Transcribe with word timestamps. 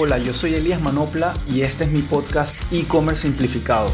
Hola, 0.00 0.18
yo 0.18 0.32
soy 0.32 0.54
Elías 0.54 0.80
Manopla 0.80 1.34
y 1.50 1.62
este 1.62 1.82
es 1.82 1.90
mi 1.90 2.02
podcast 2.02 2.54
e-commerce 2.70 3.22
simplificado. 3.22 3.88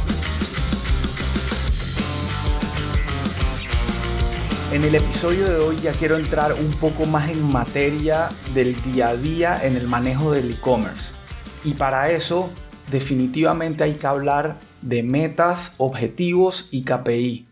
En 4.70 4.84
el 4.84 4.96
episodio 4.96 5.46
de 5.46 5.56
hoy 5.56 5.76
ya 5.76 5.92
quiero 5.92 6.18
entrar 6.18 6.52
un 6.52 6.72
poco 6.72 7.06
más 7.06 7.30
en 7.30 7.42
materia 7.48 8.28
del 8.52 8.76
día 8.82 9.08
a 9.08 9.16
día 9.16 9.56
en 9.62 9.76
el 9.78 9.88
manejo 9.88 10.30
del 10.30 10.50
e-commerce. 10.50 11.14
Y 11.64 11.72
para 11.72 12.10
eso 12.10 12.50
definitivamente 12.90 13.82
hay 13.82 13.94
que 13.94 14.06
hablar 14.06 14.58
de 14.82 15.02
metas, 15.02 15.72
objetivos 15.78 16.68
y 16.70 16.82
KPI. 16.82 17.46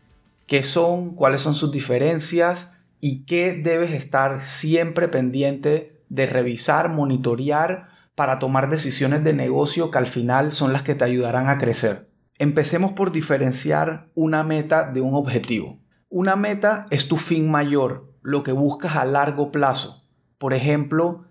¿Qué 0.47 0.63
son? 0.63 1.15
¿Cuáles 1.15 1.41
son 1.41 1.55
sus 1.55 1.73
diferencias? 1.73 2.71
¿Y 3.01 3.21
qué 3.21 3.55
debes 3.55 3.93
estar 3.93 4.45
siempre 4.45 5.09
pendiente 5.09 6.03
de 6.11 6.27
revisar, 6.27 6.91
monitorear 6.91 7.92
para 8.15 8.39
tomar 8.39 8.69
decisiones 8.69 9.25
de 9.25 9.33
negocio 9.33 9.91
que 9.91 9.99
al 9.99 10.07
final 10.07 10.53
son 10.53 10.73
las 10.73 10.83
que 10.83 10.95
te 10.95 11.05
ayudarán 11.05 11.49
a 11.49 11.59
crecer. 11.59 12.11
Empecemos 12.39 12.93
por 12.93 13.13
diferenciar 13.13 14.09
una 14.15 14.43
meta 14.43 14.91
de 14.91 15.01
un 15.01 15.15
objetivo. 15.15 15.81
Una 16.09 16.37
meta 16.37 16.87
es 16.91 17.09
tu 17.09 17.17
fin 17.17 17.51
mayor, 17.51 18.13
lo 18.23 18.43
que 18.43 18.53
buscas 18.53 18.97
a 18.97 19.05
largo 19.05 19.51
plazo. 19.51 20.05
Por 20.39 20.55
ejemplo, 20.55 21.25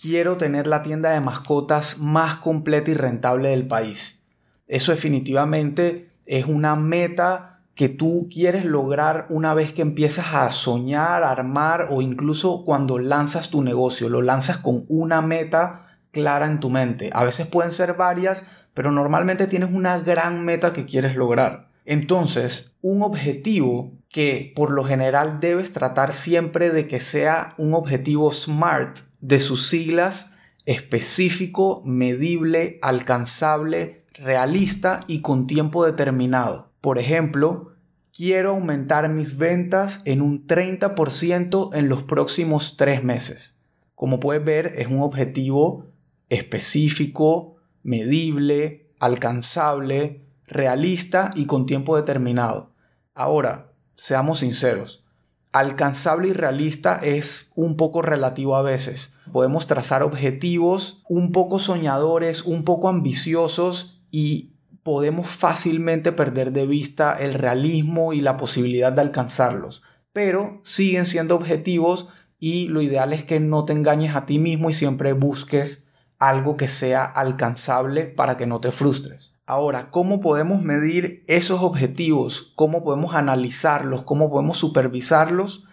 quiero 0.00 0.36
tener 0.36 0.66
la 0.66 0.82
tienda 0.82 1.10
de 1.10 1.20
mascotas 1.20 1.98
más 1.98 2.36
completa 2.36 2.90
y 2.90 2.94
rentable 2.94 3.50
del 3.50 3.66
país. 3.66 4.24
Eso 4.66 4.92
definitivamente 4.92 6.10
es 6.26 6.46
una 6.46 6.74
meta 6.74 7.60
que 7.74 7.88
tú 7.88 8.28
quieres 8.32 8.64
lograr 8.64 9.26
una 9.28 9.52
vez 9.52 9.72
que 9.72 9.82
empiezas 9.82 10.32
a 10.32 10.50
soñar, 10.50 11.22
armar 11.22 11.88
o 11.90 12.00
incluso 12.00 12.64
cuando 12.64 12.98
lanzas 12.98 13.50
tu 13.50 13.62
negocio. 13.62 14.08
Lo 14.08 14.22
lanzas 14.22 14.58
con 14.58 14.86
una 14.88 15.20
meta 15.20 15.85
clara 16.16 16.46
en 16.46 16.60
tu 16.60 16.70
mente. 16.70 17.10
A 17.12 17.24
veces 17.24 17.46
pueden 17.46 17.72
ser 17.72 17.92
varias, 17.92 18.42
pero 18.72 18.90
normalmente 18.90 19.46
tienes 19.46 19.70
una 19.70 19.98
gran 19.98 20.46
meta 20.46 20.72
que 20.72 20.86
quieres 20.86 21.14
lograr. 21.14 21.68
Entonces, 21.84 22.74
un 22.80 23.02
objetivo 23.02 23.92
que 24.08 24.54
por 24.56 24.70
lo 24.70 24.84
general 24.84 25.40
debes 25.40 25.74
tratar 25.74 26.14
siempre 26.14 26.70
de 26.70 26.88
que 26.88 27.00
sea 27.00 27.52
un 27.58 27.74
objetivo 27.74 28.32
SMART 28.32 29.00
de 29.20 29.40
sus 29.40 29.68
siglas 29.68 30.32
específico, 30.64 31.82
medible, 31.84 32.78
alcanzable, 32.80 34.04
realista 34.14 35.04
y 35.06 35.20
con 35.20 35.46
tiempo 35.46 35.84
determinado. 35.84 36.70
Por 36.80 36.98
ejemplo, 36.98 37.72
quiero 38.16 38.52
aumentar 38.52 39.10
mis 39.10 39.36
ventas 39.36 40.00
en 40.06 40.22
un 40.22 40.46
30% 40.46 41.70
en 41.74 41.88
los 41.90 42.02
próximos 42.04 42.78
tres 42.78 43.04
meses. 43.04 43.60
Como 43.94 44.20
puedes 44.20 44.44
ver, 44.44 44.74
es 44.76 44.88
un 44.88 45.00
objetivo 45.00 45.86
específico, 46.28 47.56
medible, 47.82 48.90
alcanzable, 48.98 50.26
realista 50.46 51.32
y 51.34 51.46
con 51.46 51.66
tiempo 51.66 51.96
determinado. 51.96 52.72
Ahora, 53.14 53.72
seamos 53.94 54.40
sinceros, 54.40 55.04
alcanzable 55.52 56.28
y 56.28 56.32
realista 56.32 57.00
es 57.02 57.52
un 57.54 57.76
poco 57.76 58.02
relativo 58.02 58.56
a 58.56 58.62
veces. 58.62 59.14
Podemos 59.32 59.66
trazar 59.66 60.02
objetivos 60.02 61.02
un 61.08 61.32
poco 61.32 61.58
soñadores, 61.58 62.42
un 62.42 62.64
poco 62.64 62.88
ambiciosos 62.88 64.02
y 64.10 64.52
podemos 64.82 65.26
fácilmente 65.28 66.12
perder 66.12 66.52
de 66.52 66.66
vista 66.66 67.16
el 67.18 67.34
realismo 67.34 68.12
y 68.12 68.20
la 68.20 68.36
posibilidad 68.36 68.92
de 68.92 69.00
alcanzarlos. 69.00 69.82
Pero 70.12 70.60
siguen 70.62 71.06
siendo 71.06 71.34
objetivos 71.34 72.08
y 72.38 72.68
lo 72.68 72.82
ideal 72.82 73.12
es 73.12 73.24
que 73.24 73.40
no 73.40 73.64
te 73.64 73.72
engañes 73.72 74.14
a 74.14 74.26
ti 74.26 74.38
mismo 74.38 74.70
y 74.70 74.74
siempre 74.74 75.12
busques 75.12 75.85
algo 76.18 76.56
que 76.56 76.68
sea 76.68 77.04
alcanzable 77.04 78.04
para 78.04 78.36
que 78.36 78.46
no 78.46 78.60
te 78.60 78.72
frustres. 78.72 79.34
Ahora, 79.46 79.90
¿cómo 79.90 80.20
podemos 80.20 80.62
medir 80.62 81.22
esos 81.28 81.62
objetivos? 81.62 82.52
¿Cómo 82.56 82.82
podemos 82.82 83.14
analizarlos? 83.14 84.02
¿Cómo 84.02 84.28
podemos 84.28 84.58
supervisarlos? 84.58 85.64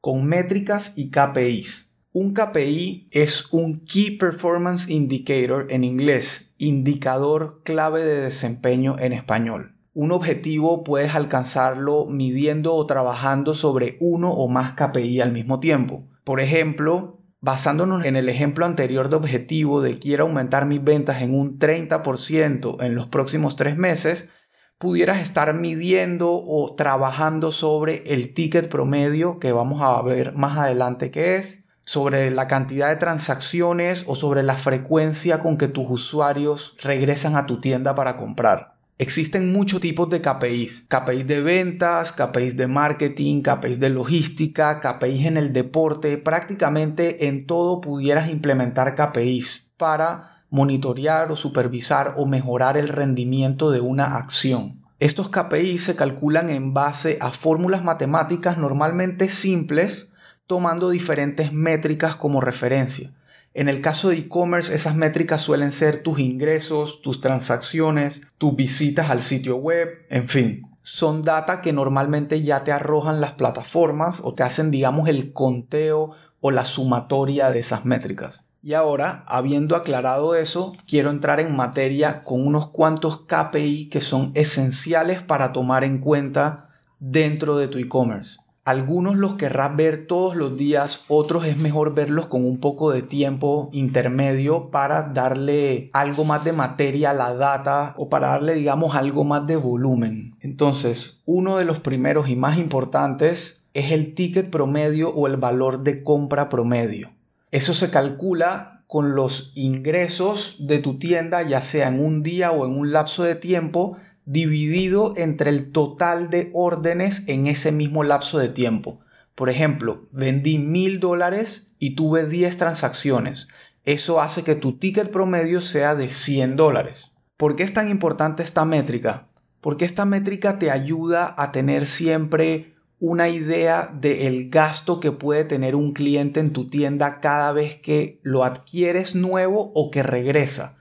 Con 0.00 0.26
métricas 0.26 0.92
y 0.96 1.10
KPIs. 1.10 1.92
Un 2.12 2.34
KPI 2.34 3.08
es 3.10 3.50
un 3.54 3.86
Key 3.86 4.18
Performance 4.18 4.90
Indicator 4.90 5.68
en 5.70 5.82
inglés, 5.82 6.54
indicador 6.58 7.62
clave 7.64 8.04
de 8.04 8.20
desempeño 8.20 8.98
en 8.98 9.14
español. 9.14 9.72
Un 9.94 10.12
objetivo 10.12 10.84
puedes 10.84 11.14
alcanzarlo 11.14 12.04
midiendo 12.04 12.74
o 12.74 12.84
trabajando 12.84 13.54
sobre 13.54 13.96
uno 14.00 14.30
o 14.30 14.46
más 14.48 14.74
KPI 14.74 15.22
al 15.22 15.32
mismo 15.32 15.58
tiempo. 15.58 16.04
Por 16.22 16.40
ejemplo, 16.40 17.18
basándonos 17.42 18.04
en 18.04 18.14
el 18.16 18.28
ejemplo 18.28 18.64
anterior 18.64 19.10
de 19.10 19.16
objetivo 19.16 19.82
de 19.82 19.98
quiero 19.98 20.24
aumentar 20.24 20.64
mis 20.64 20.82
ventas 20.82 21.22
en 21.22 21.34
un 21.34 21.58
30% 21.58 22.80
en 22.80 22.94
los 22.94 23.08
próximos 23.08 23.56
tres 23.56 23.76
meses, 23.76 24.30
pudieras 24.78 25.20
estar 25.20 25.52
midiendo 25.52 26.32
o 26.32 26.74
trabajando 26.76 27.50
sobre 27.50 28.14
el 28.14 28.32
ticket 28.32 28.68
promedio 28.68 29.40
que 29.40 29.52
vamos 29.52 29.82
a 29.82 30.00
ver 30.02 30.34
más 30.34 30.56
adelante 30.56 31.10
qué 31.10 31.36
es, 31.36 31.64
sobre 31.84 32.30
la 32.30 32.46
cantidad 32.46 32.88
de 32.88 32.96
transacciones 32.96 34.04
o 34.06 34.14
sobre 34.14 34.44
la 34.44 34.54
frecuencia 34.54 35.40
con 35.40 35.58
que 35.58 35.66
tus 35.66 35.86
usuarios 35.90 36.76
regresan 36.80 37.34
a 37.34 37.46
tu 37.46 37.60
tienda 37.60 37.96
para 37.96 38.16
comprar. 38.16 38.71
Existen 39.02 39.52
muchos 39.52 39.80
tipos 39.80 40.08
de 40.10 40.22
KPIs. 40.22 40.86
KPIs 40.86 41.26
de 41.26 41.40
ventas, 41.40 42.12
KPIs 42.12 42.56
de 42.56 42.68
marketing, 42.68 43.42
KPIs 43.42 43.80
de 43.80 43.90
logística, 43.90 44.78
KPIs 44.78 45.26
en 45.26 45.36
el 45.36 45.52
deporte. 45.52 46.18
Prácticamente 46.18 47.26
en 47.26 47.48
todo 47.48 47.80
pudieras 47.80 48.30
implementar 48.30 48.94
KPIs 48.94 49.72
para 49.76 50.44
monitorear 50.50 51.32
o 51.32 51.36
supervisar 51.36 52.14
o 52.16 52.26
mejorar 52.26 52.76
el 52.76 52.86
rendimiento 52.86 53.72
de 53.72 53.80
una 53.80 54.18
acción. 54.18 54.84
Estos 55.00 55.28
KPIs 55.30 55.82
se 55.82 55.96
calculan 55.96 56.48
en 56.48 56.72
base 56.72 57.18
a 57.20 57.32
fórmulas 57.32 57.82
matemáticas 57.82 58.56
normalmente 58.56 59.28
simples, 59.28 60.12
tomando 60.46 60.90
diferentes 60.90 61.52
métricas 61.52 62.14
como 62.14 62.40
referencia. 62.40 63.10
En 63.54 63.68
el 63.68 63.82
caso 63.82 64.08
de 64.08 64.16
e-commerce, 64.16 64.74
esas 64.74 64.96
métricas 64.96 65.42
suelen 65.42 65.72
ser 65.72 66.02
tus 66.02 66.18
ingresos, 66.18 67.02
tus 67.02 67.20
transacciones, 67.20 68.22
tus 68.38 68.56
visitas 68.56 69.10
al 69.10 69.20
sitio 69.20 69.56
web, 69.56 70.06
en 70.08 70.28
fin. 70.28 70.66
Son 70.82 71.22
data 71.22 71.60
que 71.60 71.72
normalmente 71.72 72.42
ya 72.42 72.64
te 72.64 72.72
arrojan 72.72 73.20
las 73.20 73.32
plataformas 73.32 74.20
o 74.24 74.34
te 74.34 74.42
hacen, 74.42 74.70
digamos, 74.70 75.08
el 75.08 75.32
conteo 75.32 76.12
o 76.40 76.50
la 76.50 76.64
sumatoria 76.64 77.50
de 77.50 77.60
esas 77.60 77.84
métricas. 77.84 78.46
Y 78.62 78.74
ahora, 78.74 79.24
habiendo 79.26 79.76
aclarado 79.76 80.34
eso, 80.34 80.72
quiero 80.86 81.10
entrar 81.10 81.40
en 81.40 81.54
materia 81.54 82.24
con 82.24 82.46
unos 82.46 82.68
cuantos 82.70 83.26
KPI 83.26 83.88
que 83.90 84.00
son 84.00 84.30
esenciales 84.34 85.22
para 85.22 85.52
tomar 85.52 85.84
en 85.84 85.98
cuenta 85.98 86.68
dentro 87.00 87.56
de 87.58 87.68
tu 87.68 87.78
e-commerce. 87.78 88.38
Algunos 88.64 89.16
los 89.16 89.34
querrás 89.34 89.74
ver 89.74 90.06
todos 90.06 90.36
los 90.36 90.56
días, 90.56 91.04
otros 91.08 91.46
es 91.46 91.56
mejor 91.56 91.94
verlos 91.94 92.28
con 92.28 92.44
un 92.44 92.60
poco 92.60 92.92
de 92.92 93.02
tiempo 93.02 93.68
intermedio 93.72 94.70
para 94.70 95.02
darle 95.02 95.90
algo 95.92 96.24
más 96.24 96.44
de 96.44 96.52
materia 96.52 97.10
a 97.10 97.14
la 97.14 97.34
data 97.34 97.92
o 97.96 98.08
para 98.08 98.28
darle, 98.28 98.54
digamos, 98.54 98.94
algo 98.94 99.24
más 99.24 99.48
de 99.48 99.56
volumen. 99.56 100.36
Entonces, 100.38 101.22
uno 101.26 101.56
de 101.56 101.64
los 101.64 101.80
primeros 101.80 102.28
y 102.28 102.36
más 102.36 102.56
importantes 102.56 103.60
es 103.74 103.90
el 103.90 104.14
ticket 104.14 104.48
promedio 104.48 105.10
o 105.10 105.26
el 105.26 105.38
valor 105.38 105.82
de 105.82 106.04
compra 106.04 106.48
promedio. 106.48 107.10
Eso 107.50 107.74
se 107.74 107.90
calcula 107.90 108.84
con 108.86 109.16
los 109.16 109.52
ingresos 109.56 110.56
de 110.60 110.78
tu 110.78 110.98
tienda, 110.98 111.42
ya 111.42 111.60
sea 111.60 111.88
en 111.88 111.98
un 111.98 112.22
día 112.22 112.52
o 112.52 112.64
en 112.64 112.76
un 112.76 112.92
lapso 112.92 113.24
de 113.24 113.34
tiempo, 113.34 113.96
dividido 114.24 115.14
entre 115.16 115.50
el 115.50 115.72
total 115.72 116.30
de 116.30 116.50
órdenes 116.52 117.24
en 117.28 117.46
ese 117.46 117.72
mismo 117.72 118.04
lapso 118.04 118.38
de 118.38 118.48
tiempo. 118.48 119.00
Por 119.34 119.50
ejemplo, 119.50 120.06
vendí 120.12 120.58
mil 120.58 121.00
dólares 121.00 121.72
y 121.78 121.94
tuve 121.94 122.26
10 122.26 122.56
transacciones. 122.56 123.48
Eso 123.84 124.20
hace 124.20 124.44
que 124.44 124.54
tu 124.54 124.78
ticket 124.78 125.10
promedio 125.10 125.60
sea 125.60 125.94
de 125.94 126.08
100 126.08 126.56
dólares. 126.56 127.12
¿Por 127.36 127.56
qué 127.56 127.64
es 127.64 127.74
tan 127.74 127.90
importante 127.90 128.42
esta 128.42 128.64
métrica? 128.64 129.28
Porque 129.60 129.84
esta 129.84 130.04
métrica 130.04 130.58
te 130.58 130.70
ayuda 130.70 131.34
a 131.36 131.50
tener 131.50 131.86
siempre 131.86 132.74
una 133.00 133.28
idea 133.28 133.92
del 133.92 134.48
gasto 134.48 135.00
que 135.00 135.10
puede 135.10 135.44
tener 135.44 135.74
un 135.74 135.92
cliente 135.92 136.38
en 136.38 136.52
tu 136.52 136.68
tienda 136.70 137.18
cada 137.18 137.50
vez 137.50 137.74
que 137.74 138.20
lo 138.22 138.44
adquieres 138.44 139.16
nuevo 139.16 139.72
o 139.74 139.90
que 139.90 140.04
regresa. 140.04 140.76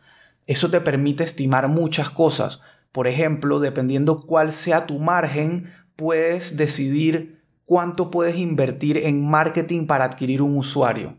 Eso 0.45 0.69
te 0.69 0.81
permite 0.81 1.23
estimar 1.23 1.67
muchas 1.67 2.11
cosas. 2.11 2.61
Por 2.91 3.07
ejemplo, 3.07 3.59
dependiendo 3.59 4.21
cuál 4.25 4.51
sea 4.51 4.85
tu 4.85 4.99
margen, 4.99 5.71
puedes 5.95 6.57
decidir 6.57 7.41
cuánto 7.65 8.11
puedes 8.11 8.35
invertir 8.35 8.97
en 8.97 9.25
marketing 9.25 9.87
para 9.87 10.05
adquirir 10.05 10.41
un 10.41 10.57
usuario. 10.57 11.17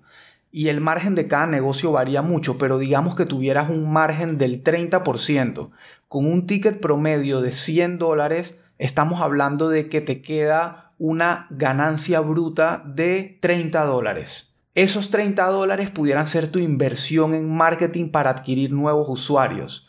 Y 0.51 0.69
el 0.69 0.83
margen 0.83 1.15
de 1.15 1.27
cada 1.27 1.47
negocio 1.47 1.93
varía 1.93 2.21
mucho, 2.21 2.59
pero 2.59 2.79
digamos 2.79 3.15
que 3.15 3.25
tuvieras 3.25 3.71
un 3.71 3.91
margen 3.91 4.37
del 4.37 4.63
30%. 4.63 5.71
Con 6.09 6.27
un 6.31 6.47
ticket 6.47 6.79
promedio 6.79 7.41
de 7.41 7.53
100 7.53 7.99
dólares, 7.99 8.61
estamos 8.77 9.23
hablando 9.23 9.71
de 9.71 9.89
que 9.89 10.03
te 10.03 10.21
queda 10.21 10.93
una 10.99 11.47
ganancia 11.49 12.21
bruta 12.21 12.83
de 12.85 13.39
30 13.41 13.83
dólares. 13.87 14.55
Esos 14.75 15.11
30 15.11 15.47
dólares 15.47 15.91
pudieran 15.91 16.27
ser 16.27 16.49
tu 16.49 16.59
inversión 16.59 17.33
en 17.33 17.51
marketing 17.51 18.11
para 18.11 18.29
adquirir 18.29 18.73
nuevos 18.73 19.09
usuarios. 19.09 19.89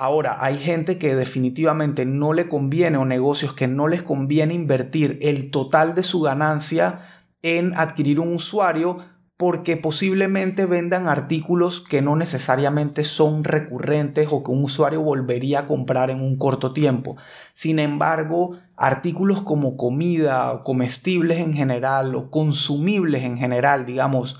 Ahora, 0.00 0.38
hay 0.40 0.58
gente 0.58 0.96
que 0.96 1.16
definitivamente 1.16 2.06
no 2.06 2.32
le 2.32 2.46
conviene 2.46 2.98
o 2.98 3.04
negocios 3.04 3.52
que 3.52 3.66
no 3.66 3.88
les 3.88 4.04
conviene 4.04 4.54
invertir 4.54 5.18
el 5.22 5.50
total 5.50 5.96
de 5.96 6.04
su 6.04 6.20
ganancia 6.20 7.00
en 7.42 7.76
adquirir 7.76 8.20
un 8.20 8.32
usuario 8.32 8.98
porque 9.36 9.76
posiblemente 9.76 10.66
vendan 10.66 11.08
artículos 11.08 11.80
que 11.80 12.00
no 12.00 12.14
necesariamente 12.14 13.02
son 13.02 13.42
recurrentes 13.42 14.28
o 14.30 14.44
que 14.44 14.52
un 14.52 14.62
usuario 14.62 15.02
volvería 15.02 15.60
a 15.60 15.66
comprar 15.66 16.10
en 16.10 16.20
un 16.20 16.38
corto 16.38 16.72
tiempo. 16.72 17.16
Sin 17.52 17.80
embargo, 17.80 18.56
artículos 18.76 19.42
como 19.42 19.76
comida, 19.76 20.62
comestibles 20.62 21.40
en 21.40 21.54
general 21.54 22.14
o 22.14 22.30
consumibles 22.30 23.24
en 23.24 23.36
general, 23.36 23.84
digamos, 23.84 24.38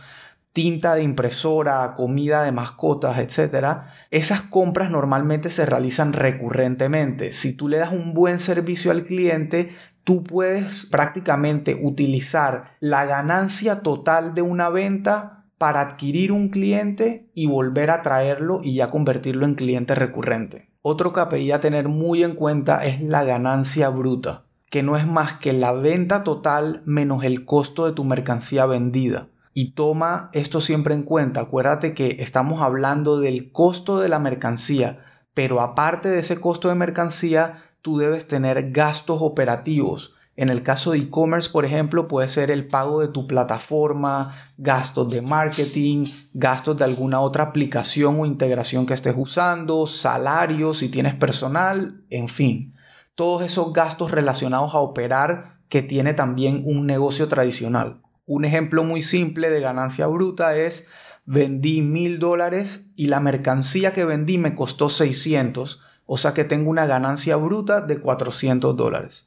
tinta 0.52 0.94
de 0.94 1.02
impresora, 1.02 1.94
comida 1.94 2.42
de 2.42 2.52
mascotas, 2.52 3.18
etc., 3.18 3.78
esas 4.10 4.40
compras 4.42 4.90
normalmente 4.90 5.50
se 5.50 5.66
realizan 5.66 6.12
recurrentemente. 6.12 7.32
Si 7.32 7.56
tú 7.56 7.68
le 7.68 7.78
das 7.78 7.92
un 7.92 8.14
buen 8.14 8.40
servicio 8.40 8.90
al 8.90 9.04
cliente, 9.04 9.74
tú 10.04 10.24
puedes 10.24 10.86
prácticamente 10.86 11.78
utilizar 11.80 12.76
la 12.80 13.04
ganancia 13.04 13.82
total 13.82 14.34
de 14.34 14.42
una 14.42 14.70
venta 14.70 15.44
para 15.58 15.80
adquirir 15.80 16.32
un 16.32 16.48
cliente 16.48 17.30
y 17.34 17.46
volver 17.46 17.90
a 17.90 18.02
traerlo 18.02 18.60
y 18.62 18.76
ya 18.76 18.90
convertirlo 18.90 19.44
en 19.44 19.54
cliente 19.54 19.94
recurrente. 19.94 20.70
Otro 20.82 21.12
KPI 21.12 21.52
a 21.52 21.60
tener 21.60 21.88
muy 21.88 22.22
en 22.22 22.34
cuenta 22.34 22.84
es 22.86 23.02
la 23.02 23.24
ganancia 23.24 23.90
bruta, 23.90 24.44
que 24.70 24.82
no 24.82 24.96
es 24.96 25.06
más 25.06 25.34
que 25.34 25.52
la 25.52 25.72
venta 25.72 26.22
total 26.22 26.82
menos 26.86 27.24
el 27.24 27.44
costo 27.44 27.84
de 27.84 27.92
tu 27.92 28.04
mercancía 28.04 28.64
vendida. 28.64 29.26
Y 29.60 29.72
toma 29.72 30.30
esto 30.34 30.60
siempre 30.60 30.94
en 30.94 31.02
cuenta, 31.02 31.40
acuérdate 31.40 31.92
que 31.92 32.18
estamos 32.20 32.62
hablando 32.62 33.18
del 33.18 33.50
costo 33.50 33.98
de 33.98 34.08
la 34.08 34.20
mercancía, 34.20 35.00
pero 35.34 35.60
aparte 35.60 36.08
de 36.08 36.20
ese 36.20 36.40
costo 36.40 36.68
de 36.68 36.76
mercancía, 36.76 37.64
tú 37.82 37.98
debes 37.98 38.28
tener 38.28 38.70
gastos 38.70 39.18
operativos. 39.20 40.14
En 40.36 40.48
el 40.48 40.62
caso 40.62 40.92
de 40.92 40.98
e-commerce, 40.98 41.50
por 41.50 41.64
ejemplo, 41.64 42.06
puede 42.06 42.28
ser 42.28 42.52
el 42.52 42.68
pago 42.68 43.00
de 43.00 43.08
tu 43.08 43.26
plataforma, 43.26 44.52
gastos 44.58 45.10
de 45.10 45.22
marketing, 45.22 46.04
gastos 46.34 46.76
de 46.76 46.84
alguna 46.84 47.18
otra 47.18 47.42
aplicación 47.42 48.20
o 48.20 48.26
integración 48.26 48.86
que 48.86 48.94
estés 48.94 49.16
usando, 49.16 49.88
salarios 49.88 50.78
si 50.78 50.88
tienes 50.88 51.16
personal, 51.16 52.04
en 52.10 52.28
fin, 52.28 52.76
todos 53.16 53.42
esos 53.42 53.72
gastos 53.72 54.12
relacionados 54.12 54.72
a 54.72 54.78
operar 54.78 55.58
que 55.68 55.82
tiene 55.82 56.14
también 56.14 56.62
un 56.64 56.86
negocio 56.86 57.26
tradicional. 57.26 58.02
Un 58.28 58.44
ejemplo 58.44 58.84
muy 58.84 59.00
simple 59.00 59.48
de 59.48 59.60
ganancia 59.60 60.06
bruta 60.06 60.54
es 60.54 60.86
vendí 61.24 61.80
mil 61.80 62.18
dólares 62.18 62.90
y 62.94 63.06
la 63.06 63.20
mercancía 63.20 63.94
que 63.94 64.04
vendí 64.04 64.36
me 64.36 64.54
costó 64.54 64.90
600 64.90 65.80
o 66.04 66.18
sea 66.18 66.34
que 66.34 66.44
tengo 66.44 66.68
una 66.68 66.84
ganancia 66.84 67.36
bruta 67.36 67.80
de 67.80 67.98
400 68.00 68.76
dólares. 68.76 69.26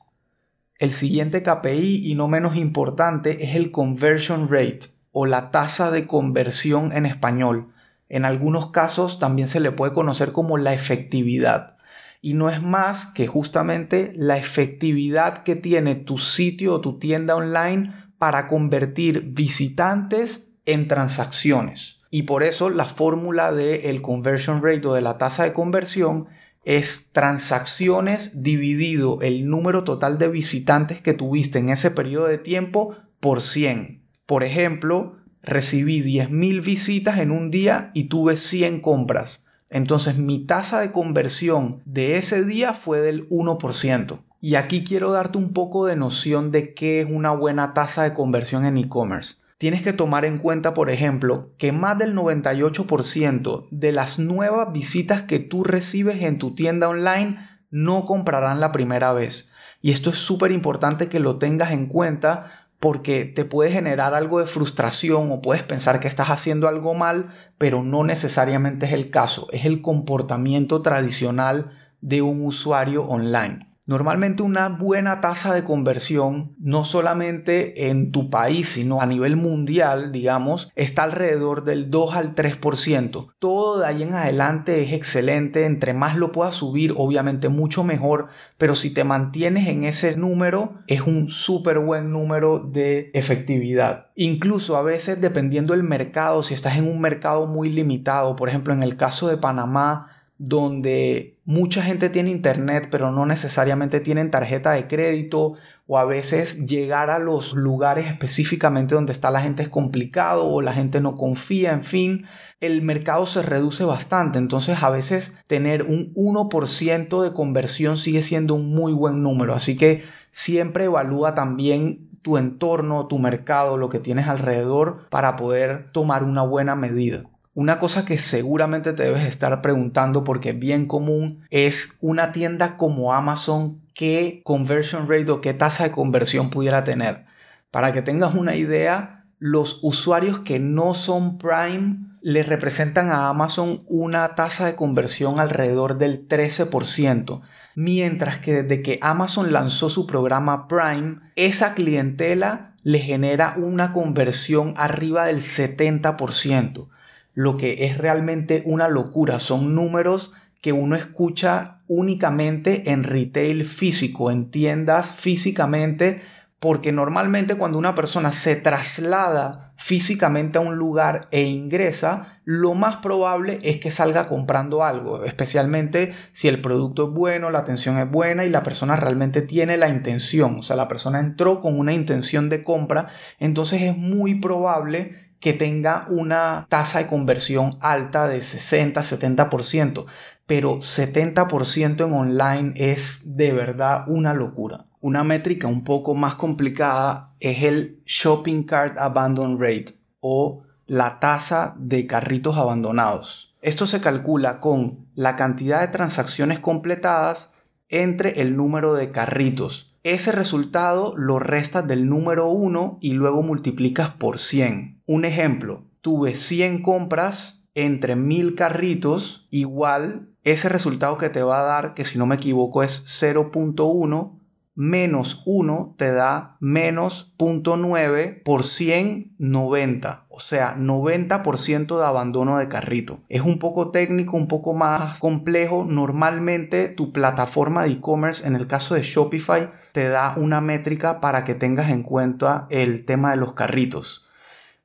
El 0.78 0.92
siguiente 0.92 1.42
KPI 1.42 2.12
y 2.12 2.14
no 2.14 2.28
menos 2.28 2.56
importante 2.56 3.44
es 3.44 3.56
el 3.56 3.72
conversion 3.72 4.50
rate 4.50 4.82
o 5.12 5.26
la 5.26 5.50
tasa 5.50 5.90
de 5.90 6.06
conversión 6.06 6.94
en 6.94 7.08
español. 7.08 7.74
En 8.08 8.24
algunos 8.24 8.70
casos 8.70 9.18
también 9.18 9.48
se 9.48 9.60
le 9.60 9.72
puede 9.72 9.94
conocer 9.94 10.32
como 10.32 10.60
la 10.60 10.76
efectividad. 10.76 11.78
Y 12.22 12.36
no 12.36 12.52
es 12.52 12.62
más 12.62 13.08
que 13.08 13.26
justamente 13.26 14.14
la 14.16 14.38
efectividad 14.38 15.42
que 15.42 15.56
tiene 15.56 15.96
tu 15.96 16.20
sitio 16.20 16.76
o 16.76 16.82
tu 16.82 17.00
tienda 17.00 17.36
online 17.36 17.94
para 18.22 18.46
convertir 18.46 19.32
visitantes 19.34 20.54
en 20.68 20.88
transacciones. 20.88 22.02
Y 22.12 22.24
por 22.24 22.44
eso 22.44 22.70
la 22.70 22.86
fórmula 22.86 23.52
del 23.52 24.04
conversion 24.04 24.62
rate 24.62 24.86
o 24.86 24.94
de 24.94 25.02
la 25.02 25.18
tasa 25.18 25.44
de 25.44 25.54
conversión 25.54 26.28
es 26.64 27.10
transacciones 27.14 28.44
dividido 28.44 29.20
el 29.24 29.50
número 29.50 29.84
total 29.84 30.20
de 30.20 30.28
visitantes 30.28 31.02
que 31.02 31.16
tuviste 31.16 31.58
en 31.58 31.70
ese 31.70 31.90
periodo 31.90 32.28
de 32.28 32.38
tiempo 32.38 32.96
por 33.20 33.42
100. 33.42 34.04
Por 34.28 34.44
ejemplo, 34.44 35.16
recibí 35.42 36.04
10.000 36.04 36.64
visitas 36.64 37.18
en 37.18 37.32
un 37.32 37.50
día 37.50 37.90
y 37.96 38.04
tuve 38.04 38.38
100 38.38 38.82
compras. 38.82 39.46
Entonces 39.72 40.20
mi 40.20 40.46
tasa 40.46 40.80
de 40.80 40.92
conversión 40.92 41.82
de 41.86 42.18
ese 42.18 42.44
día 42.44 42.76
fue 42.76 43.02
del 43.02 43.28
1%. 43.30 44.20
Y 44.42 44.56
aquí 44.56 44.84
quiero 44.84 45.12
darte 45.12 45.38
un 45.38 45.54
poco 45.54 45.86
de 45.86 45.96
noción 45.96 46.52
de 46.52 46.74
qué 46.74 47.02
es 47.02 47.08
una 47.10 47.32
buena 47.32 47.74
tasa 47.74 48.04
de 48.04 48.14
conversión 48.14 48.66
en 48.66 48.78
e-commerce 48.78 49.36
tienes 49.62 49.84
que 49.84 49.94
tomar 49.94 50.26
en 50.26 50.40
cuenta, 50.40 50.74
por 50.74 50.90
ejemplo, 50.90 51.52
que 51.60 51.72
más 51.72 51.96
del 51.96 52.16
98% 52.16 53.68
de 53.70 53.92
las 53.92 54.18
nuevas 54.18 54.74
visitas 54.74 55.22
que 55.22 55.38
tú 55.38 55.64
recibes 55.64 56.24
en 56.24 56.40
tu 56.40 56.56
tienda 56.56 56.90
online 56.90 57.48
no 57.70 58.06
comprarán 58.06 58.60
la 58.60 58.72
primera 58.72 59.14
vez. 59.14 59.52
Y 59.80 59.92
esto 59.92 60.10
es 60.10 60.16
súper 60.16 60.52
importante 60.52 61.10
que 61.10 61.20
lo 61.20 61.38
tengas 61.38 61.74
en 61.74 61.86
cuenta 61.86 62.70
porque 62.80 63.26
te 63.26 63.46
puede 63.46 63.70
generar 63.70 64.16
algo 64.16 64.40
de 64.40 64.48
frustración 64.48 65.32
o 65.32 65.44
puedes 65.44 65.62
pensar 65.62 66.00
que 66.00 66.08
estás 66.08 66.32
haciendo 66.32 66.68
algo 66.68 66.96
mal, 66.96 67.28
pero 67.60 67.84
no 67.84 68.04
necesariamente 68.04 68.88
es 68.88 68.94
el 68.94 69.12
caso. 69.12 69.48
Es 69.52 69.66
el 69.66 69.84
comportamiento 69.84 70.82
tradicional 70.82 71.78
de 72.02 72.24
un 72.24 72.44
usuario 72.44 73.04
online. 73.04 73.71
Normalmente 73.88 74.44
una 74.44 74.70
buena 74.70 75.22
tasa 75.22 75.56
de 75.56 75.64
conversión, 75.64 76.56
no 76.60 76.84
solamente 76.84 77.90
en 77.90 78.12
tu 78.12 78.30
país, 78.30 78.70
sino 78.70 79.02
a 79.02 79.08
nivel 79.08 79.38
mundial, 79.38 80.12
digamos, 80.12 80.70
está 80.76 81.02
alrededor 81.02 81.64
del 81.64 81.90
2 81.90 82.14
al 82.14 82.36
3%. 82.36 83.34
Todo 83.40 83.80
de 83.80 83.88
ahí 83.88 84.04
en 84.04 84.14
adelante 84.14 84.84
es 84.84 84.94
excelente, 84.94 85.66
entre 85.66 85.96
más 85.96 86.16
lo 86.16 86.32
puedas 86.32 86.54
subir, 86.54 86.94
obviamente 86.96 87.50
mucho 87.50 87.84
mejor, 87.84 88.28
pero 88.60 88.76
si 88.76 88.94
te 88.94 89.04
mantienes 89.04 89.68
en 89.68 89.84
ese 89.84 90.16
número, 90.16 90.76
es 90.86 91.02
un 91.02 91.28
súper 91.28 91.80
buen 91.80 92.12
número 92.12 92.60
de 92.60 93.10
efectividad. 93.16 94.12
Incluso 94.16 94.78
a 94.78 94.84
veces, 94.84 95.20
dependiendo 95.20 95.74
del 95.74 95.82
mercado, 95.82 96.44
si 96.44 96.54
estás 96.54 96.78
en 96.78 96.88
un 96.88 97.02
mercado 97.02 97.48
muy 97.48 97.70
limitado, 97.72 98.36
por 98.36 98.48
ejemplo 98.48 98.74
en 98.74 98.84
el 98.84 98.96
caso 98.96 99.28
de 99.28 99.38
Panamá, 99.38 100.08
donde 100.38 101.38
mucha 101.52 101.84
gente 101.84 102.10
tiene 102.10 102.32
internet 102.32 102.88
pero 102.90 103.12
no 103.12 103.26
necesariamente 103.26 104.00
tienen 104.00 104.32
tarjeta 104.32 104.72
de 104.72 104.88
crédito 104.88 105.56
o 105.86 105.98
a 105.98 106.06
veces 106.06 106.66
llegar 106.66 107.10
a 107.10 107.20
los 107.20 107.54
lugares 107.54 108.08
específicamente 108.08 108.96
donde 108.96 109.12
está 109.12 109.30
la 109.32 109.42
gente 109.42 109.62
es 109.62 109.68
complicado 109.68 110.46
o 110.46 110.62
la 110.62 110.72
gente 110.72 111.02
no 111.02 111.16
confía, 111.16 111.74
en 111.74 111.84
fin, 111.84 112.26
el 112.62 112.82
mercado 112.82 113.26
se 113.26 113.42
reduce 113.42 113.84
bastante, 113.84 114.40
entonces 114.40 114.82
a 114.82 114.90
veces 114.90 115.38
tener 115.48 115.84
un 115.84 116.14
1% 116.14 117.22
de 117.22 117.34
conversión 117.34 117.98
sigue 117.98 118.24
siendo 118.24 118.56
un 118.56 118.74
muy 118.74 118.94
buen 118.94 119.22
número, 119.22 119.54
así 119.54 119.76
que 119.76 120.04
siempre 120.32 120.86
evalúa 120.86 121.36
también 121.36 122.08
tu 122.22 122.38
entorno, 122.38 123.08
tu 123.08 123.20
mercado, 123.20 123.76
lo 123.76 123.90
que 123.90 124.00
tienes 124.00 124.28
alrededor 124.28 125.10
para 125.10 125.36
poder 125.36 125.92
tomar 125.92 126.24
una 126.24 126.44
buena 126.44 126.78
medida. 126.78 127.31
Una 127.54 127.80
cosa 127.80 128.06
que 128.06 128.18
seguramente 128.18 128.94
te 128.94 129.04
debes 129.04 129.26
estar 129.26 129.62
preguntando 129.62 130.24
porque 130.24 130.52
es 130.52 130.60
bien 130.60 130.86
común 130.86 131.42
es 131.50 131.98
una 132.00 132.32
tienda 132.32 132.78
como 132.78 133.14
Amazon 133.14 133.82
qué 133.94 134.40
conversion 134.46 135.10
rate 135.10 135.32
o 135.32 135.42
qué 135.42 135.54
tasa 135.54 135.84
de 135.84 135.92
conversión 135.92 136.50
pudiera 136.50 136.86
tener. 136.86 137.26
Para 137.70 137.92
que 137.92 138.02
tengas 138.02 138.36
una 138.36 138.56
idea, 138.56 139.26
los 139.38 139.80
usuarios 139.84 140.40
que 140.40 140.60
no 140.60 140.94
son 140.94 141.38
Prime 141.40 141.98
le 142.22 142.44
representan 142.44 143.10
a 143.10 143.28
Amazon 143.28 143.80
una 143.88 144.34
tasa 144.36 144.66
de 144.66 144.76
conversión 144.76 145.38
alrededor 145.42 145.98
del 145.98 146.30
13%, 146.30 147.42
mientras 147.76 148.40
que 148.40 148.64
desde 148.64 148.82
que 148.82 148.98
Amazon 149.02 149.52
lanzó 149.52 149.90
su 149.90 150.08
programa 150.08 150.70
Prime, 150.70 151.18
esa 151.36 151.74
clientela 151.74 152.76
le 152.84 153.00
genera 153.00 153.56
una 153.58 153.92
conversión 153.92 154.74
arriba 154.78 155.26
del 155.26 155.42
70% 155.42 156.88
lo 157.34 157.58
que 157.58 157.86
es 157.86 157.98
realmente 157.98 158.64
una 158.66 158.88
locura. 158.88 159.40
Son 159.40 159.76
números 159.76 160.34
que 160.62 160.74
uno 160.74 160.96
escucha 160.96 161.82
únicamente 161.88 162.92
en 162.92 163.04
retail 163.04 163.66
físico, 163.66 164.32
en 164.32 164.52
tiendas 164.52 165.12
físicamente, 165.12 166.22
porque 166.60 166.92
normalmente 166.92 167.56
cuando 167.56 167.80
una 167.80 167.96
persona 167.96 168.32
se 168.32 168.56
traslada 168.56 169.74
físicamente 169.78 170.60
a 170.60 170.62
un 170.62 170.76
lugar 170.76 171.28
e 171.32 171.42
ingresa, 171.42 172.40
lo 172.46 172.76
más 172.76 172.98
probable 172.98 173.60
es 173.64 173.78
que 173.78 173.90
salga 173.90 174.28
comprando 174.28 174.84
algo, 174.84 175.24
especialmente 175.24 176.14
si 176.34 176.48
el 176.48 176.62
producto 176.62 177.08
es 177.08 177.14
bueno, 177.16 177.50
la 177.50 177.60
atención 177.60 177.98
es 177.98 178.10
buena 178.10 178.46
y 178.46 178.52
la 178.52 178.62
persona 178.62 178.96
realmente 178.96 179.42
tiene 179.42 179.76
la 179.78 179.90
intención, 179.90 180.60
o 180.60 180.64
sea, 180.64 180.76
la 180.76 180.88
persona 180.88 181.20
entró 181.20 181.60
con 181.62 181.80
una 181.80 181.94
intención 181.94 182.48
de 182.48 182.64
compra, 182.64 183.08
entonces 183.40 183.82
es 183.82 183.98
muy 183.98 184.36
probable 184.36 185.31
que 185.42 185.54
tenga 185.54 186.06
una 186.08 186.68
tasa 186.70 187.00
de 187.00 187.08
conversión 187.08 187.72
alta 187.82 188.28
de 188.28 188.40
60-70%, 188.40 190.06
pero 190.46 190.78
70% 190.78 192.06
en 192.06 192.14
online 192.14 192.74
es 192.76 193.36
de 193.36 193.52
verdad 193.52 194.06
una 194.08 194.34
locura. 194.34 194.86
Una 195.02 195.24
métrica 195.24 195.68
un 195.68 195.84
poco 195.84 196.14
más 196.14 196.36
complicada 196.36 197.34
es 197.40 197.64
el 197.64 198.02
Shopping 198.06 198.64
Cart 198.64 198.98
Abandon 199.00 199.60
Rate 199.60 199.96
o 200.20 200.62
la 200.86 201.20
tasa 201.20 201.74
de 201.78 202.06
carritos 202.06 202.56
abandonados. 202.56 203.56
Esto 203.64 203.88
se 203.88 204.00
calcula 204.00 204.60
con 204.60 205.08
la 205.16 205.36
cantidad 205.36 205.82
de 205.82 205.88
transacciones 205.88 206.60
completadas 206.60 207.52
entre 207.90 208.42
el 208.42 208.56
número 208.56 208.94
de 208.94 209.12
carritos. 209.12 209.96
Ese 210.04 210.32
resultado 210.32 211.16
lo 211.16 211.40
restas 211.40 211.88
del 211.88 212.10
número 212.10 212.50
1 212.50 212.98
y 213.02 213.14
luego 213.14 213.44
multiplicas 213.44 214.10
por 214.12 214.40
100. 214.40 215.01
Un 215.12 215.26
ejemplo, 215.26 215.84
tuve 216.00 216.36
100 216.36 216.84
compras 216.84 217.66
entre 217.76 218.16
1000 218.16 218.56
carritos, 218.56 219.46
igual 219.52 220.30
ese 220.46 220.70
resultado 220.70 221.18
que 221.18 221.28
te 221.28 221.44
va 221.44 221.60
a 221.60 221.66
dar, 221.66 221.94
que 221.94 222.06
si 222.06 222.18
no 222.18 222.26
me 222.26 222.36
equivoco 222.36 222.82
es 222.82 223.04
0.1, 223.22 224.40
menos 224.74 225.44
1 225.46 225.96
te 225.98 226.14
da 226.14 226.56
menos 226.62 227.36
0.9 227.38 228.42
por 228.42 228.64
100, 228.64 229.36
90. 229.38 230.28
O 230.30 230.40
sea, 230.40 230.78
90% 230.78 232.00
de 232.00 232.06
abandono 232.06 232.58
de 232.58 232.70
carrito. 232.70 233.20
Es 233.28 233.42
un 233.42 233.60
poco 233.60 233.92
técnico, 233.92 234.38
un 234.38 234.48
poco 234.48 234.74
más 234.74 235.20
complejo. 235.20 235.84
Normalmente 235.84 236.88
tu 236.88 237.12
plataforma 237.12 237.84
de 237.84 237.92
e-commerce, 237.92 238.48
en 238.48 238.56
el 238.56 238.66
caso 238.66 238.96
de 238.96 239.02
Shopify, 239.02 239.72
te 239.92 240.08
da 240.08 240.36
una 240.38 240.62
métrica 240.62 241.20
para 241.20 241.44
que 241.44 241.54
tengas 241.54 241.90
en 241.90 242.04
cuenta 242.04 242.66
el 242.70 243.04
tema 243.04 243.32
de 243.32 243.36
los 243.36 243.52
carritos. 243.52 244.26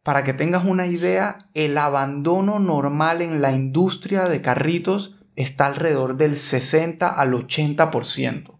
Para 0.06 0.22
que 0.22 0.34
tengas 0.34 0.64
una 0.64 0.86
idea, 0.86 1.48
el 1.52 1.76
abandono 1.76 2.60
normal 2.60 3.22
en 3.22 3.42
la 3.42 3.50
industria 3.50 4.28
de 4.28 4.40
carritos 4.40 5.16
está 5.34 5.66
alrededor 5.66 6.16
del 6.16 6.36
60 6.36 7.08
al 7.08 7.32
80%. 7.32 8.52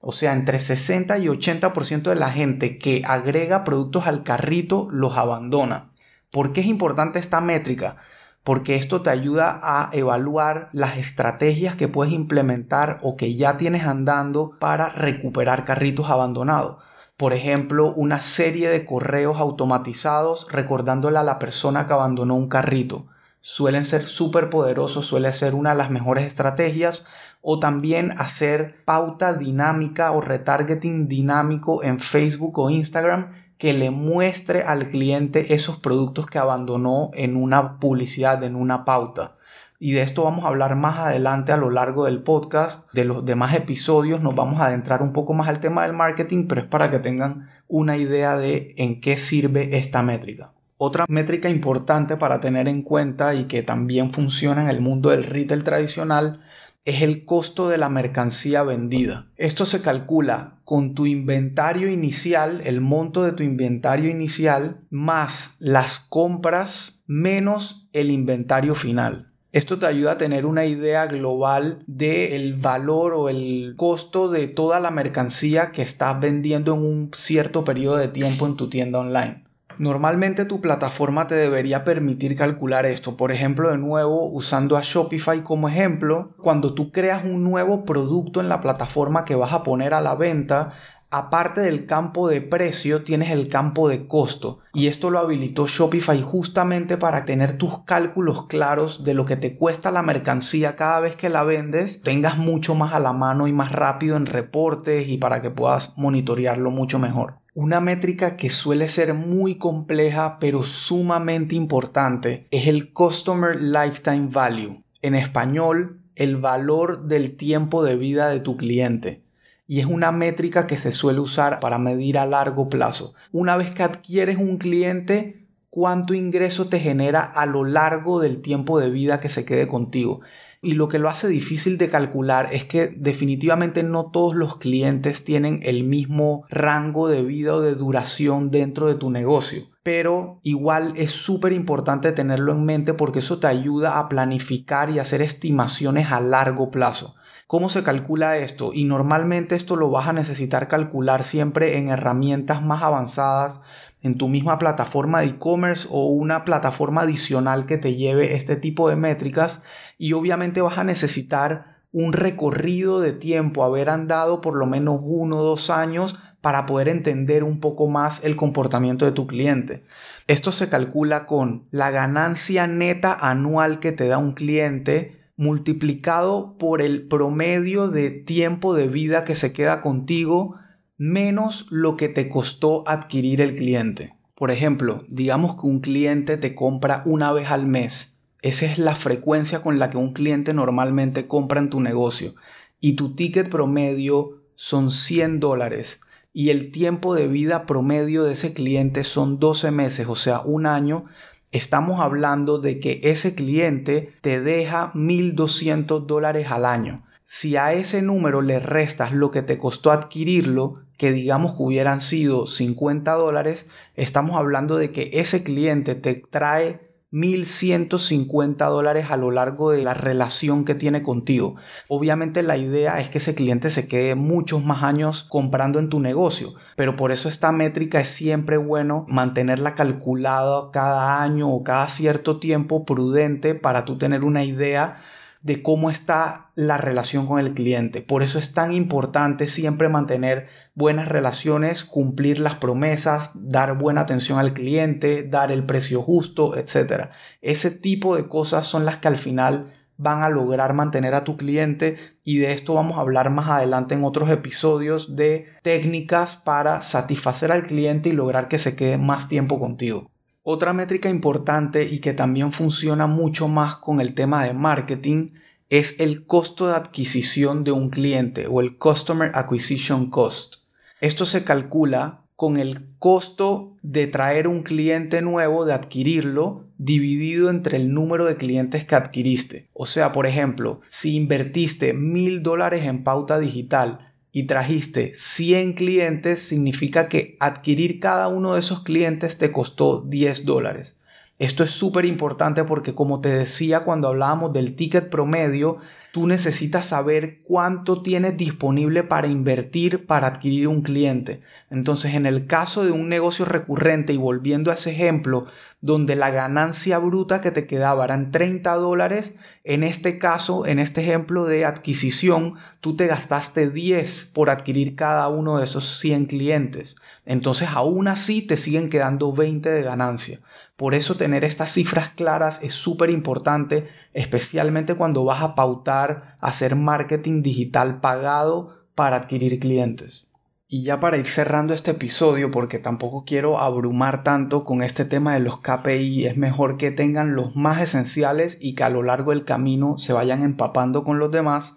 O 0.00 0.12
sea, 0.12 0.32
entre 0.32 0.58
60 0.58 1.18
y 1.18 1.26
80% 1.26 2.04
de 2.04 2.14
la 2.14 2.30
gente 2.30 2.78
que 2.78 3.02
agrega 3.04 3.64
productos 3.64 4.06
al 4.06 4.22
carrito 4.22 4.88
los 4.90 5.18
abandona. 5.18 5.90
¿Por 6.30 6.54
qué 6.54 6.62
es 6.62 6.66
importante 6.68 7.18
esta 7.18 7.42
métrica? 7.42 7.98
Porque 8.42 8.76
esto 8.76 9.02
te 9.02 9.10
ayuda 9.10 9.60
a 9.62 9.90
evaluar 9.92 10.70
las 10.72 10.96
estrategias 10.96 11.76
que 11.76 11.86
puedes 11.86 12.14
implementar 12.14 13.00
o 13.02 13.16
que 13.16 13.34
ya 13.34 13.58
tienes 13.58 13.84
andando 13.84 14.56
para 14.58 14.88
recuperar 14.88 15.66
carritos 15.66 16.08
abandonados. 16.08 16.82
Por 17.16 17.32
ejemplo, 17.32 17.92
una 17.94 18.20
serie 18.20 18.68
de 18.68 18.84
correos 18.84 19.38
automatizados 19.38 20.48
recordándole 20.50 21.18
a 21.18 21.22
la 21.22 21.38
persona 21.38 21.86
que 21.86 21.92
abandonó 21.92 22.34
un 22.34 22.48
carrito. 22.48 23.06
Suelen 23.40 23.84
ser 23.84 24.02
súper 24.02 24.50
poderosos, 24.50 25.06
suele 25.06 25.32
ser 25.32 25.54
una 25.54 25.70
de 25.70 25.76
las 25.76 25.90
mejores 25.90 26.24
estrategias 26.24 27.04
o 27.40 27.60
también 27.60 28.14
hacer 28.18 28.82
pauta 28.84 29.32
dinámica 29.34 30.10
o 30.10 30.22
retargeting 30.22 31.06
dinámico 31.06 31.84
en 31.84 32.00
Facebook 32.00 32.58
o 32.58 32.70
Instagram 32.70 33.32
que 33.58 33.74
le 33.74 33.90
muestre 33.90 34.64
al 34.64 34.88
cliente 34.88 35.54
esos 35.54 35.76
productos 35.78 36.26
que 36.26 36.38
abandonó 36.38 37.10
en 37.14 37.36
una 37.36 37.78
publicidad, 37.78 38.42
en 38.42 38.56
una 38.56 38.84
pauta. 38.84 39.36
Y 39.84 39.92
de 39.92 40.00
esto 40.00 40.24
vamos 40.24 40.46
a 40.46 40.48
hablar 40.48 40.76
más 40.76 40.98
adelante 40.98 41.52
a 41.52 41.58
lo 41.58 41.68
largo 41.68 42.06
del 42.06 42.22
podcast. 42.22 42.90
De 42.94 43.04
los 43.04 43.22
demás 43.26 43.54
episodios 43.54 44.22
nos 44.22 44.34
vamos 44.34 44.58
a 44.58 44.68
adentrar 44.68 45.02
un 45.02 45.12
poco 45.12 45.34
más 45.34 45.46
al 45.46 45.60
tema 45.60 45.82
del 45.82 45.92
marketing, 45.92 46.46
pero 46.48 46.62
es 46.62 46.66
para 46.66 46.90
que 46.90 47.00
tengan 47.00 47.50
una 47.68 47.98
idea 47.98 48.38
de 48.38 48.72
en 48.78 49.02
qué 49.02 49.18
sirve 49.18 49.76
esta 49.76 50.02
métrica. 50.02 50.52
Otra 50.78 51.04
métrica 51.06 51.50
importante 51.50 52.16
para 52.16 52.40
tener 52.40 52.66
en 52.66 52.80
cuenta 52.80 53.34
y 53.34 53.44
que 53.44 53.62
también 53.62 54.10
funciona 54.14 54.62
en 54.62 54.70
el 54.70 54.80
mundo 54.80 55.10
del 55.10 55.24
retail 55.24 55.64
tradicional 55.64 56.40
es 56.86 57.02
el 57.02 57.26
costo 57.26 57.68
de 57.68 57.76
la 57.76 57.90
mercancía 57.90 58.62
vendida. 58.62 59.26
Esto 59.36 59.66
se 59.66 59.82
calcula 59.82 60.60
con 60.64 60.94
tu 60.94 61.04
inventario 61.04 61.90
inicial, 61.90 62.62
el 62.64 62.80
monto 62.80 63.22
de 63.22 63.32
tu 63.32 63.42
inventario 63.42 64.08
inicial, 64.08 64.78
más 64.88 65.56
las 65.58 65.98
compras 65.98 67.02
menos 67.06 67.86
el 67.92 68.10
inventario 68.10 68.74
final. 68.74 69.33
Esto 69.54 69.78
te 69.78 69.86
ayuda 69.86 70.10
a 70.10 70.18
tener 70.18 70.46
una 70.46 70.64
idea 70.64 71.06
global 71.06 71.84
del 71.86 72.54
valor 72.54 73.14
o 73.14 73.28
el 73.28 73.74
costo 73.76 74.28
de 74.28 74.48
toda 74.48 74.80
la 74.80 74.90
mercancía 74.90 75.70
que 75.70 75.82
estás 75.82 76.18
vendiendo 76.18 76.74
en 76.74 76.80
un 76.80 77.10
cierto 77.14 77.62
periodo 77.62 77.98
de 77.98 78.08
tiempo 78.08 78.46
en 78.48 78.56
tu 78.56 78.68
tienda 78.68 78.98
online. 78.98 79.44
Normalmente 79.78 80.44
tu 80.44 80.60
plataforma 80.60 81.28
te 81.28 81.36
debería 81.36 81.84
permitir 81.84 82.36
calcular 82.36 82.84
esto. 82.84 83.16
Por 83.16 83.30
ejemplo, 83.30 83.70
de 83.70 83.78
nuevo, 83.78 84.26
usando 84.26 84.76
a 84.76 84.82
Shopify 84.82 85.42
como 85.44 85.68
ejemplo, 85.68 86.34
cuando 86.42 86.74
tú 86.74 86.90
creas 86.90 87.24
un 87.24 87.44
nuevo 87.44 87.84
producto 87.84 88.40
en 88.40 88.48
la 88.48 88.60
plataforma 88.60 89.24
que 89.24 89.36
vas 89.36 89.52
a 89.52 89.62
poner 89.62 89.94
a 89.94 90.00
la 90.00 90.16
venta, 90.16 90.72
aparte 91.18 91.60
del 91.60 91.86
campo 91.86 92.28
de 92.28 92.40
precio, 92.40 93.02
tienes 93.02 93.30
el 93.30 93.48
campo 93.48 93.88
de 93.88 94.06
costo. 94.08 94.58
Y 94.72 94.88
esto 94.88 95.10
lo 95.10 95.20
habilitó 95.20 95.66
Shopify 95.66 96.20
justamente 96.22 96.96
para 96.96 97.24
tener 97.24 97.56
tus 97.56 97.80
cálculos 97.84 98.46
claros 98.46 99.04
de 99.04 99.14
lo 99.14 99.24
que 99.24 99.36
te 99.36 99.54
cuesta 99.54 99.92
la 99.92 100.02
mercancía 100.02 100.74
cada 100.74 100.98
vez 100.98 101.14
que 101.14 101.28
la 101.28 101.44
vendes, 101.44 102.02
tengas 102.02 102.36
mucho 102.36 102.74
más 102.74 102.92
a 102.92 102.98
la 102.98 103.12
mano 103.12 103.46
y 103.46 103.52
más 103.52 103.70
rápido 103.70 104.16
en 104.16 104.26
reportes 104.26 105.08
y 105.08 105.18
para 105.18 105.40
que 105.40 105.50
puedas 105.50 105.96
monitorearlo 105.96 106.72
mucho 106.72 106.98
mejor. 106.98 107.34
Una 107.54 107.78
métrica 107.78 108.36
que 108.36 108.50
suele 108.50 108.88
ser 108.88 109.14
muy 109.14 109.54
compleja 109.54 110.38
pero 110.40 110.64
sumamente 110.64 111.54
importante 111.54 112.48
es 112.50 112.66
el 112.66 112.92
Customer 112.92 113.56
Lifetime 113.62 114.28
Value. 114.32 114.82
En 115.00 115.14
español, 115.14 116.00
el 116.16 116.36
valor 116.36 117.06
del 117.06 117.36
tiempo 117.36 117.84
de 117.84 117.96
vida 117.96 118.28
de 118.30 118.40
tu 118.40 118.56
cliente. 118.56 119.23
Y 119.66 119.80
es 119.80 119.86
una 119.86 120.12
métrica 120.12 120.66
que 120.66 120.76
se 120.76 120.92
suele 120.92 121.20
usar 121.20 121.60
para 121.60 121.78
medir 121.78 122.18
a 122.18 122.26
largo 122.26 122.68
plazo. 122.68 123.14
Una 123.32 123.56
vez 123.56 123.70
que 123.70 123.82
adquieres 123.82 124.38
un 124.38 124.58
cliente, 124.58 125.46
cuánto 125.70 126.14
ingreso 126.14 126.68
te 126.68 126.80
genera 126.80 127.20
a 127.20 127.46
lo 127.46 127.64
largo 127.64 128.20
del 128.20 128.42
tiempo 128.42 128.78
de 128.78 128.90
vida 128.90 129.20
que 129.20 129.28
se 129.28 129.44
quede 129.44 129.66
contigo 129.66 130.20
y 130.64 130.72
lo 130.72 130.88
que 130.88 130.98
lo 130.98 131.10
hace 131.10 131.28
difícil 131.28 131.78
de 131.78 131.90
calcular 131.90 132.48
es 132.52 132.64
que 132.64 132.88
definitivamente 132.96 133.82
no 133.82 134.10
todos 134.10 134.34
los 134.34 134.56
clientes 134.56 135.24
tienen 135.24 135.60
el 135.62 135.84
mismo 135.84 136.46
rango 136.48 137.06
de 137.08 137.22
vida 137.22 137.54
o 137.54 137.60
de 137.60 137.74
duración 137.74 138.50
dentro 138.50 138.86
de 138.88 138.94
tu 138.94 139.10
negocio. 139.10 139.64
Pero 139.82 140.40
igual 140.42 140.94
es 140.96 141.10
súper 141.10 141.52
importante 141.52 142.12
tenerlo 142.12 142.52
en 142.52 142.64
mente 142.64 142.94
porque 142.94 143.18
eso 143.18 143.38
te 143.38 143.46
ayuda 143.46 143.98
a 143.98 144.08
planificar 144.08 144.88
y 144.88 144.98
hacer 144.98 145.20
estimaciones 145.20 146.10
a 146.10 146.20
largo 146.20 146.70
plazo. 146.70 147.14
¿Cómo 147.46 147.68
se 147.68 147.82
calcula 147.82 148.38
esto? 148.38 148.72
Y 148.72 148.84
normalmente 148.84 149.54
esto 149.54 149.76
lo 149.76 149.90
vas 149.90 150.08
a 150.08 150.12
necesitar 150.12 150.66
calcular 150.66 151.22
siempre 151.22 151.78
en 151.78 151.88
herramientas 151.88 152.62
más 152.62 152.82
avanzadas 152.82 153.60
en 154.00 154.18
tu 154.18 154.28
misma 154.28 154.58
plataforma 154.58 155.20
de 155.20 155.28
e-commerce 155.28 155.88
o 155.90 156.06
una 156.06 156.44
plataforma 156.44 157.02
adicional 157.02 157.66
que 157.66 157.78
te 157.78 157.96
lleve 157.96 158.34
este 158.34 158.56
tipo 158.56 158.88
de 158.88 158.96
métricas 158.96 159.62
y 159.98 160.12
obviamente 160.12 160.60
vas 160.60 160.78
a 160.78 160.84
necesitar 160.84 161.78
un 161.90 162.12
recorrido 162.12 163.00
de 163.00 163.12
tiempo, 163.12 163.64
haber 163.64 163.88
andado 163.88 164.40
por 164.40 164.56
lo 164.56 164.66
menos 164.66 165.00
uno 165.02 165.38
o 165.38 165.44
dos 165.44 165.70
años 165.70 166.18
para 166.40 166.66
poder 166.66 166.88
entender 166.88 167.44
un 167.44 167.60
poco 167.60 167.88
más 167.88 168.22
el 168.24 168.36
comportamiento 168.36 169.06
de 169.06 169.12
tu 169.12 169.26
cliente. 169.26 169.84
Esto 170.26 170.52
se 170.52 170.68
calcula 170.68 171.24
con 171.24 171.66
la 171.70 171.90
ganancia 171.90 172.66
neta 172.66 173.14
anual 173.14 173.80
que 173.80 173.92
te 173.92 174.08
da 174.08 174.18
un 174.18 174.32
cliente 174.32 175.23
multiplicado 175.36 176.56
por 176.58 176.80
el 176.80 177.06
promedio 177.06 177.88
de 177.88 178.10
tiempo 178.10 178.74
de 178.74 178.88
vida 178.88 179.24
que 179.24 179.34
se 179.34 179.52
queda 179.52 179.80
contigo 179.80 180.56
menos 180.96 181.66
lo 181.70 181.96
que 181.96 182.08
te 182.08 182.28
costó 182.28 182.88
adquirir 182.88 183.40
el 183.40 183.54
cliente. 183.54 184.14
Por 184.34 184.50
ejemplo, 184.50 185.04
digamos 185.08 185.54
que 185.54 185.66
un 185.66 185.80
cliente 185.80 186.36
te 186.36 186.54
compra 186.54 187.02
una 187.06 187.32
vez 187.32 187.50
al 187.50 187.66
mes. 187.66 188.20
Esa 188.42 188.66
es 188.66 188.78
la 188.78 188.94
frecuencia 188.94 189.62
con 189.62 189.78
la 189.78 189.90
que 189.90 189.96
un 189.96 190.12
cliente 190.12 190.52
normalmente 190.52 191.26
compra 191.26 191.60
en 191.60 191.70
tu 191.70 191.80
negocio. 191.80 192.34
Y 192.80 192.92
tu 192.94 193.14
ticket 193.14 193.48
promedio 193.48 194.42
son 194.54 194.90
100 194.90 195.40
dólares. 195.40 196.00
Y 196.32 196.50
el 196.50 196.70
tiempo 196.72 197.14
de 197.14 197.28
vida 197.28 197.64
promedio 197.64 198.24
de 198.24 198.32
ese 198.32 198.52
cliente 198.52 199.04
son 199.04 199.38
12 199.38 199.70
meses, 199.70 200.08
o 200.08 200.16
sea, 200.16 200.40
un 200.40 200.66
año. 200.66 201.06
Estamos 201.54 202.00
hablando 202.00 202.58
de 202.58 202.80
que 202.80 202.98
ese 203.04 203.36
cliente 203.36 204.12
te 204.22 204.40
deja 204.40 204.90
1.200 204.94 206.04
dólares 206.04 206.48
al 206.50 206.64
año. 206.64 207.04
Si 207.22 207.56
a 207.56 207.72
ese 207.72 208.02
número 208.02 208.42
le 208.42 208.58
restas 208.58 209.12
lo 209.12 209.30
que 209.30 209.40
te 209.40 209.56
costó 209.56 209.92
adquirirlo, 209.92 210.80
que 210.98 211.12
digamos 211.12 211.52
que 211.52 211.62
hubieran 211.62 212.00
sido 212.00 212.48
50 212.48 213.12
dólares, 213.12 213.68
estamos 213.94 214.34
hablando 214.34 214.76
de 214.76 214.90
que 214.90 215.10
ese 215.12 215.44
cliente 215.44 215.94
te 215.94 216.16
trae 216.28 216.80
1.150 217.14 218.68
dólares 218.68 219.06
a 219.08 219.16
lo 219.16 219.30
largo 219.30 219.70
de 219.70 219.84
la 219.84 219.94
relación 219.94 220.64
que 220.64 220.74
tiene 220.74 221.04
contigo. 221.04 221.54
Obviamente 221.86 222.42
la 222.42 222.56
idea 222.56 222.98
es 222.98 223.08
que 223.08 223.18
ese 223.18 223.36
cliente 223.36 223.70
se 223.70 223.86
quede 223.86 224.16
muchos 224.16 224.64
más 224.64 224.82
años 224.82 225.22
comprando 225.22 225.78
en 225.78 225.90
tu 225.90 226.00
negocio, 226.00 226.54
pero 226.74 226.96
por 226.96 227.12
eso 227.12 227.28
esta 227.28 227.52
métrica 227.52 228.00
es 228.00 228.08
siempre 228.08 228.56
bueno 228.56 229.06
mantenerla 229.08 229.76
calculada 229.76 230.72
cada 230.72 231.22
año 231.22 231.48
o 231.50 231.62
cada 231.62 231.86
cierto 231.86 232.40
tiempo 232.40 232.84
prudente 232.84 233.54
para 233.54 233.84
tú 233.84 233.96
tener 233.96 234.24
una 234.24 234.42
idea 234.42 235.00
de 235.44 235.62
cómo 235.62 235.90
está 235.90 236.46
la 236.56 236.78
relación 236.78 237.26
con 237.26 237.38
el 237.38 237.52
cliente. 237.52 238.00
Por 238.00 238.22
eso 238.22 238.38
es 238.38 238.54
tan 238.54 238.72
importante 238.72 239.46
siempre 239.46 239.90
mantener 239.90 240.48
buenas 240.74 241.08
relaciones, 241.08 241.84
cumplir 241.84 242.40
las 242.40 242.56
promesas, 242.56 243.30
dar 243.34 243.78
buena 243.78 244.02
atención 244.02 244.38
al 244.38 244.52
cliente, 244.52 245.22
dar 245.22 245.52
el 245.52 245.64
precio 245.64 246.02
justo, 246.02 246.56
etc. 246.56 247.10
Ese 247.40 247.70
tipo 247.70 248.16
de 248.16 248.28
cosas 248.28 248.66
son 248.66 248.84
las 248.84 248.98
que 248.98 249.08
al 249.08 249.16
final 249.16 249.72
van 249.96 250.22
a 250.22 250.28
lograr 250.28 250.74
mantener 250.74 251.14
a 251.14 251.22
tu 251.22 251.36
cliente 251.36 251.96
y 252.24 252.38
de 252.38 252.52
esto 252.52 252.74
vamos 252.74 252.96
a 252.96 253.00
hablar 253.00 253.30
más 253.30 253.48
adelante 253.48 253.94
en 253.94 254.02
otros 254.02 254.28
episodios 254.28 255.14
de 255.14 255.46
técnicas 255.62 256.36
para 256.36 256.82
satisfacer 256.82 257.52
al 257.52 257.62
cliente 257.62 258.08
y 258.08 258.12
lograr 258.12 258.48
que 258.48 258.58
se 258.58 258.74
quede 258.74 258.98
más 258.98 259.28
tiempo 259.28 259.60
contigo. 259.60 260.10
Otra 260.42 260.72
métrica 260.72 261.08
importante 261.08 261.84
y 261.84 262.00
que 262.00 262.12
también 262.12 262.52
funciona 262.52 263.06
mucho 263.06 263.48
más 263.48 263.76
con 263.76 264.00
el 264.00 264.14
tema 264.14 264.44
de 264.44 264.52
marketing 264.52 265.30
es 265.70 265.98
el 266.00 266.26
costo 266.26 266.66
de 266.66 266.74
adquisición 266.74 267.64
de 267.64 267.72
un 267.72 267.88
cliente 267.88 268.46
o 268.46 268.60
el 268.60 268.76
Customer 268.76 269.30
Acquisition 269.34 270.10
Cost. 270.10 270.63
Esto 271.00 271.26
se 271.26 271.44
calcula 271.44 272.24
con 272.36 272.56
el 272.56 272.86
costo 272.98 273.76
de 273.82 274.06
traer 274.06 274.48
un 274.48 274.62
cliente 274.62 275.22
nuevo, 275.22 275.64
de 275.64 275.72
adquirirlo, 275.72 276.64
dividido 276.78 277.50
entre 277.50 277.76
el 277.76 277.92
número 277.92 278.24
de 278.24 278.36
clientes 278.36 278.84
que 278.84 278.94
adquiriste. 278.94 279.68
O 279.72 279.86
sea, 279.86 280.12
por 280.12 280.26
ejemplo, 280.26 280.80
si 280.86 281.14
invertiste 281.14 281.94
mil 281.94 282.42
dólares 282.42 282.84
en 282.84 283.04
pauta 283.04 283.38
digital 283.38 284.12
y 284.32 284.44
trajiste 284.44 285.12
100 285.14 285.74
clientes, 285.74 286.40
significa 286.40 287.08
que 287.08 287.36
adquirir 287.38 288.00
cada 288.00 288.26
uno 288.28 288.54
de 288.54 288.60
esos 288.60 288.82
clientes 288.82 289.38
te 289.38 289.52
costó 289.52 290.00
10 290.00 290.44
dólares. 290.44 290.96
Esto 291.38 291.64
es 291.64 291.70
súper 291.70 292.04
importante 292.04 292.62
porque 292.62 292.94
como 292.94 293.20
te 293.20 293.28
decía 293.28 293.80
cuando 293.80 294.08
hablábamos 294.08 294.52
del 294.52 294.76
ticket 294.76 295.10
promedio, 295.10 295.78
tú 296.14 296.28
necesitas 296.28 296.86
saber 296.86 297.40
cuánto 297.42 298.00
tienes 298.00 298.36
disponible 298.36 299.02
para 299.02 299.26
invertir 299.26 300.06
para 300.06 300.28
adquirir 300.28 300.68
un 300.68 300.82
cliente. 300.82 301.40
Entonces, 301.70 302.14
en 302.14 302.24
el 302.24 302.46
caso 302.46 302.84
de 302.84 302.92
un 302.92 303.08
negocio 303.08 303.44
recurrente 303.44 304.12
y 304.12 304.16
volviendo 304.16 304.70
a 304.70 304.74
ese 304.74 304.92
ejemplo, 304.92 305.46
donde 305.80 306.14
la 306.14 306.30
ganancia 306.30 306.98
bruta 306.98 307.40
que 307.40 307.50
te 307.50 307.66
quedaba 307.66 308.04
eran 308.04 308.30
30 308.30 308.76
dólares, 308.76 309.34
en 309.64 309.82
este 309.82 310.16
caso, 310.16 310.66
en 310.66 310.78
este 310.78 311.00
ejemplo 311.00 311.46
de 311.46 311.64
adquisición, 311.64 312.54
tú 312.80 312.94
te 312.94 313.08
gastaste 313.08 313.68
10 313.68 314.30
por 314.32 314.50
adquirir 314.50 314.94
cada 314.94 315.26
uno 315.26 315.58
de 315.58 315.64
esos 315.64 315.98
100 315.98 316.26
clientes. 316.26 316.94
Entonces, 317.26 317.70
aún 317.72 318.06
así 318.06 318.40
te 318.40 318.56
siguen 318.56 318.88
quedando 318.88 319.32
20 319.32 319.68
de 319.68 319.82
ganancia. 319.82 320.38
Por 320.76 320.94
eso 320.94 321.16
tener 321.16 321.44
estas 321.44 321.72
cifras 321.72 322.10
claras 322.10 322.60
es 322.62 322.72
súper 322.72 323.10
importante, 323.10 323.88
especialmente 324.12 324.96
cuando 324.96 325.24
vas 325.24 325.42
a 325.42 325.54
pautar 325.54 326.36
hacer 326.40 326.74
marketing 326.74 327.42
digital 327.42 328.00
pagado 328.00 328.74
para 328.94 329.16
adquirir 329.16 329.60
clientes. 329.60 330.26
Y 330.66 330.82
ya 330.82 330.98
para 330.98 331.18
ir 331.18 331.26
cerrando 331.26 331.74
este 331.74 331.92
episodio, 331.92 332.50
porque 332.50 332.80
tampoco 332.80 333.24
quiero 333.24 333.60
abrumar 333.60 334.24
tanto 334.24 334.64
con 334.64 334.82
este 334.82 335.04
tema 335.04 335.34
de 335.34 335.40
los 335.40 335.60
KPI, 335.60 336.26
es 336.26 336.36
mejor 336.36 336.78
que 336.78 336.90
tengan 336.90 337.36
los 337.36 337.54
más 337.54 337.80
esenciales 337.80 338.58
y 338.60 338.74
que 338.74 338.82
a 338.82 338.90
lo 338.90 339.04
largo 339.04 339.30
del 339.30 339.44
camino 339.44 339.98
se 339.98 340.12
vayan 340.12 340.42
empapando 340.42 341.04
con 341.04 341.20
los 341.20 341.30
demás, 341.30 341.76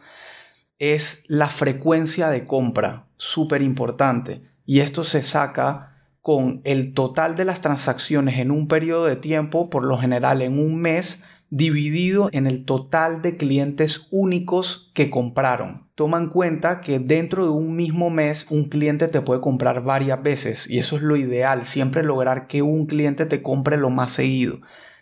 es 0.79 1.23
la 1.27 1.49
frecuencia 1.49 2.29
de 2.29 2.45
compra, 2.45 3.05
súper 3.17 3.61
importante. 3.61 4.41
Y 4.65 4.79
esto 4.79 5.03
se 5.03 5.21
saca 5.21 5.96
con 6.27 6.59
el 6.65 6.93
total 6.93 7.37
de 7.37 7.45
las 7.45 7.61
transacciones 7.61 8.37
en 8.39 8.51
un 8.51 8.67
periodo 8.67 9.05
de 9.05 9.15
tiempo, 9.15 9.69
por 9.69 9.85
lo 9.85 9.97
general 9.97 10.41
en 10.41 10.59
un 10.59 10.75
mes, 10.75 11.23
dividido 11.51 12.27
en 12.33 12.47
el 12.47 12.65
total 12.65 13.21
de 13.21 13.37
clientes 13.37 14.09
únicos 14.11 14.91
que 14.93 15.09
compraron. 15.09 15.87
Toma 15.95 16.17
en 16.17 16.27
cuenta 16.27 16.81
que 16.81 16.99
dentro 16.99 17.45
de 17.45 17.51
un 17.51 17.77
mismo 17.77 18.09
mes 18.09 18.45
un 18.49 18.65
cliente 18.65 19.07
te 19.07 19.21
puede 19.21 19.39
comprar 19.39 19.83
varias 19.83 20.21
veces 20.21 20.69
y 20.69 20.79
eso 20.79 20.97
es 20.97 21.01
lo 21.01 21.15
ideal, 21.15 21.63
siempre 21.63 22.03
lograr 22.03 22.47
que 22.47 22.61
un 22.61 22.87
cliente 22.87 23.25
te 23.25 23.41
compre 23.41 23.77
lo 23.77 23.89
más 23.89 24.11
seguido. 24.11 24.59